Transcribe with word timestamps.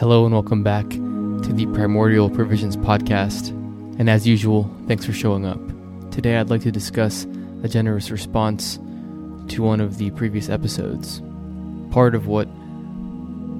Hello 0.00 0.24
and 0.24 0.32
welcome 0.32 0.62
back 0.62 0.88
to 0.88 1.52
the 1.52 1.66
Primordial 1.74 2.30
Provisions 2.30 2.74
Podcast. 2.74 3.50
And 3.98 4.08
as 4.08 4.26
usual, 4.26 4.74
thanks 4.88 5.04
for 5.04 5.12
showing 5.12 5.44
up. 5.44 5.60
Today 6.10 6.38
I'd 6.38 6.48
like 6.48 6.62
to 6.62 6.72
discuss 6.72 7.26
a 7.62 7.68
generous 7.68 8.10
response 8.10 8.76
to 9.48 9.62
one 9.62 9.78
of 9.78 9.98
the 9.98 10.10
previous 10.12 10.48
episodes. 10.48 11.20
Part 11.90 12.14
of 12.14 12.26
what 12.26 12.48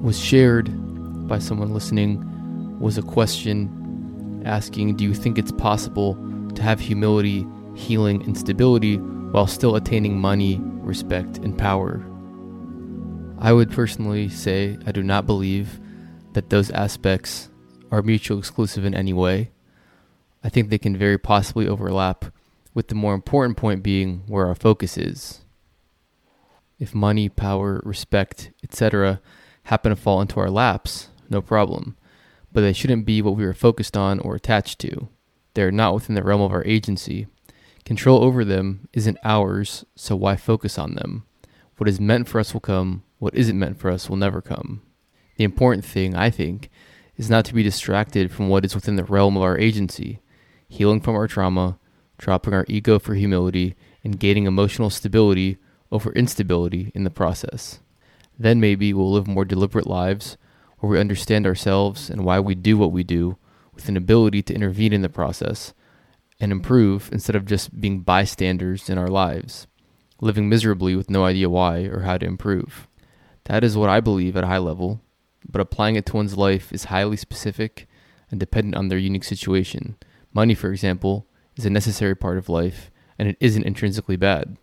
was 0.01 0.19
shared 0.19 0.67
by 1.27 1.37
someone 1.37 1.75
listening 1.75 2.79
was 2.79 2.97
a 2.97 3.03
question 3.03 4.41
asking 4.43 4.95
Do 4.95 5.03
you 5.03 5.13
think 5.13 5.37
it's 5.37 5.51
possible 5.51 6.15
to 6.55 6.63
have 6.63 6.79
humility, 6.79 7.45
healing, 7.75 8.23
and 8.23 8.35
stability 8.35 8.97
while 8.97 9.45
still 9.45 9.75
attaining 9.75 10.19
money, 10.19 10.59
respect, 10.59 11.37
and 11.37 11.55
power? 11.55 12.03
I 13.37 13.53
would 13.53 13.69
personally 13.69 14.27
say 14.27 14.79
I 14.87 14.91
do 14.91 15.03
not 15.03 15.27
believe 15.27 15.79
that 16.33 16.49
those 16.49 16.71
aspects 16.71 17.49
are 17.91 18.01
mutually 18.01 18.39
exclusive 18.39 18.85
in 18.85 18.95
any 18.95 19.13
way. 19.13 19.51
I 20.43 20.49
think 20.49 20.69
they 20.69 20.77
can 20.77 20.97
very 20.97 21.17
possibly 21.17 21.67
overlap, 21.67 22.25
with 22.73 22.87
the 22.87 22.95
more 22.95 23.13
important 23.13 23.57
point 23.57 23.83
being 23.83 24.23
where 24.27 24.47
our 24.47 24.55
focus 24.55 24.97
is. 24.97 25.41
If 26.79 26.95
money, 26.95 27.29
power, 27.29 27.81
respect, 27.83 28.51
etc., 28.63 29.21
happen 29.63 29.91
to 29.91 29.95
fall 29.95 30.21
into 30.21 30.39
our 30.39 30.49
laps, 30.49 31.09
no 31.29 31.41
problem, 31.41 31.95
but 32.51 32.61
they 32.61 32.73
shouldn't 32.73 33.05
be 33.05 33.21
what 33.21 33.35
we 33.35 33.43
are 33.43 33.53
focused 33.53 33.95
on 33.95 34.19
or 34.19 34.35
attached 34.35 34.79
to. 34.79 35.09
They 35.53 35.63
are 35.63 35.71
not 35.71 35.93
within 35.93 36.15
the 36.15 36.23
realm 36.23 36.41
of 36.41 36.51
our 36.51 36.63
agency. 36.65 37.27
Control 37.85 38.23
over 38.23 38.43
them 38.45 38.87
isn't 38.93 39.17
ours, 39.23 39.85
so 39.95 40.15
why 40.15 40.35
focus 40.37 40.79
on 40.79 40.95
them? 40.95 41.25
What 41.77 41.89
is 41.89 41.99
meant 41.99 42.27
for 42.27 42.39
us 42.39 42.53
will 42.53 42.61
come, 42.61 43.03
what 43.19 43.35
isn't 43.35 43.59
meant 43.59 43.77
for 43.77 43.91
us 43.91 44.09
will 44.09 44.17
never 44.17 44.41
come. 44.41 44.81
The 45.41 45.45
important 45.45 45.83
thing, 45.83 46.15
I 46.15 46.29
think, 46.29 46.69
is 47.17 47.27
not 47.27 47.45
to 47.45 47.55
be 47.55 47.63
distracted 47.63 48.31
from 48.31 48.47
what 48.47 48.63
is 48.63 48.75
within 48.75 48.95
the 48.95 49.03
realm 49.03 49.35
of 49.35 49.41
our 49.41 49.57
agency, 49.57 50.19
healing 50.67 51.01
from 51.01 51.15
our 51.15 51.27
trauma, 51.27 51.79
dropping 52.19 52.53
our 52.53 52.63
ego 52.67 52.99
for 52.99 53.15
humility, 53.15 53.75
and 54.03 54.19
gaining 54.19 54.45
emotional 54.45 54.91
stability 54.91 55.57
over 55.91 56.11
instability 56.11 56.91
in 56.93 57.05
the 57.05 57.09
process. 57.09 57.79
Then 58.37 58.59
maybe 58.59 58.93
we'll 58.93 59.11
live 59.11 59.27
more 59.27 59.43
deliberate 59.43 59.87
lives 59.87 60.37
where 60.77 60.91
we 60.91 60.99
understand 60.99 61.47
ourselves 61.47 62.11
and 62.11 62.23
why 62.23 62.39
we 62.39 62.53
do 62.53 62.77
what 62.77 62.91
we 62.91 63.03
do 63.03 63.39
with 63.73 63.89
an 63.89 63.97
ability 63.97 64.43
to 64.43 64.53
intervene 64.53 64.93
in 64.93 65.01
the 65.01 65.09
process 65.09 65.73
and 66.39 66.51
improve 66.51 67.09
instead 67.11 67.35
of 67.35 67.47
just 67.47 67.81
being 67.81 68.01
bystanders 68.01 68.91
in 68.91 68.99
our 68.99 69.09
lives, 69.09 69.65
living 70.19 70.47
miserably 70.47 70.95
with 70.95 71.09
no 71.09 71.25
idea 71.25 71.49
why 71.49 71.85
or 71.85 72.01
how 72.01 72.19
to 72.19 72.27
improve. 72.27 72.87
That 73.45 73.63
is 73.63 73.75
what 73.75 73.89
I 73.89 74.01
believe 74.01 74.37
at 74.37 74.43
a 74.43 74.47
high 74.47 74.59
level, 74.59 75.01
but 75.49 75.61
applying 75.61 75.95
it 75.95 76.05
to 76.07 76.15
one's 76.15 76.37
life 76.37 76.71
is 76.71 76.85
highly 76.85 77.17
specific 77.17 77.87
and 78.29 78.39
dependent 78.39 78.75
on 78.75 78.87
their 78.87 78.97
unique 78.97 79.23
situation. 79.23 79.97
Money, 80.33 80.55
for 80.55 80.71
example, 80.71 81.27
is 81.55 81.65
a 81.65 81.69
necessary 81.69 82.15
part 82.15 82.37
of 82.37 82.49
life, 82.49 82.89
and 83.19 83.27
it 83.27 83.37
isn't 83.39 83.63
intrinsically 83.63 84.15
bad. 84.15 84.57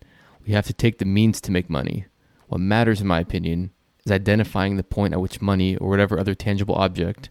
We 0.45 0.53
have 0.53 0.65
to 0.67 0.73
take 0.73 0.97
the 0.97 1.05
means 1.05 1.39
to 1.41 1.51
make 1.51 1.69
money. 1.69 2.05
What 2.47 2.61
matters, 2.61 3.01
in 3.01 3.07
my 3.07 3.19
opinion, 3.19 3.71
is 4.05 4.11
identifying 4.11 4.77
the 4.77 4.83
point 4.83 5.13
at 5.13 5.21
which 5.21 5.41
money 5.41 5.77
or 5.77 5.89
whatever 5.89 6.19
other 6.19 6.33
tangible 6.33 6.75
object 6.75 7.29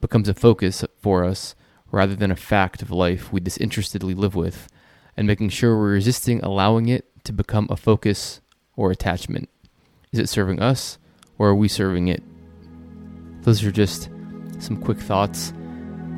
becomes 0.00 0.28
a 0.28 0.34
focus 0.34 0.84
for 1.00 1.24
us 1.24 1.54
rather 1.90 2.14
than 2.14 2.30
a 2.30 2.36
fact 2.36 2.82
of 2.82 2.90
life 2.90 3.32
we 3.32 3.40
disinterestedly 3.40 4.14
live 4.14 4.34
with, 4.34 4.68
and 5.16 5.26
making 5.26 5.48
sure 5.48 5.76
we're 5.76 5.92
resisting 5.92 6.40
allowing 6.42 6.88
it 6.88 7.06
to 7.24 7.32
become 7.32 7.66
a 7.70 7.76
focus 7.76 8.40
or 8.76 8.90
attachment. 8.90 9.48
Is 10.12 10.18
it 10.18 10.28
serving 10.28 10.60
us, 10.60 10.98
or 11.38 11.48
are 11.48 11.54
we 11.54 11.68
serving 11.68 12.08
it? 12.08 12.22
Those 13.42 13.64
are 13.64 13.72
just 13.72 14.10
some 14.58 14.76
quick 14.76 14.98
thoughts 14.98 15.52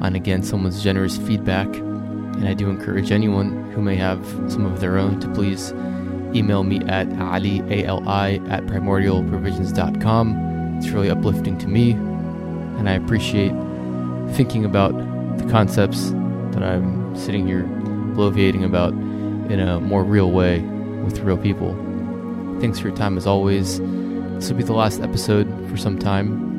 on, 0.00 0.14
again, 0.14 0.42
someone's 0.42 0.82
generous 0.82 1.16
feedback. 1.16 1.68
And 1.74 2.48
I 2.48 2.54
do 2.54 2.70
encourage 2.70 3.12
anyone 3.12 3.70
who 3.72 3.82
may 3.82 3.96
have 3.96 4.24
some 4.48 4.64
of 4.64 4.80
their 4.80 4.96
own 4.98 5.20
to 5.20 5.28
please 5.28 5.72
email 6.34 6.64
me 6.64 6.80
at 6.86 7.06
ali, 7.20 7.60
A-L-I, 7.68 8.40
at 8.48 8.64
primordialprovisions.com. 8.66 10.78
It's 10.78 10.88
really 10.88 11.10
uplifting 11.10 11.58
to 11.58 11.68
me, 11.68 11.92
and 11.92 12.88
I 12.88 12.94
appreciate 12.94 13.52
thinking 14.34 14.64
about 14.64 14.96
the 15.38 15.44
concepts 15.50 16.10
that 16.52 16.62
I'm 16.62 17.14
sitting 17.14 17.46
here 17.46 17.64
bloviating 18.14 18.64
about 18.64 18.94
in 19.52 19.60
a 19.60 19.78
more 19.80 20.04
real 20.04 20.30
way 20.30 20.60
with 21.04 21.18
real 21.20 21.36
people. 21.36 21.74
Thanks 22.60 22.78
for 22.78 22.88
your 22.88 22.96
time 22.96 23.18
as 23.18 23.26
always. 23.26 23.80
This 23.80 24.50
will 24.50 24.56
be 24.56 24.62
the 24.62 24.72
last 24.72 25.00
episode 25.00 25.46
for 25.68 25.76
some 25.76 25.98
time, 25.98 26.49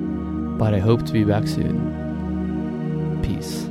but 0.62 0.76
I 0.76 0.78
hope 0.80 1.04
to 1.08 1.12
be 1.12 1.24
back 1.24 1.48
soon. 1.48 3.20
Peace. 3.24 3.71